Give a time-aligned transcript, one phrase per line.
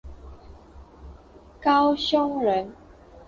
[1.61, 2.73] 高雄人。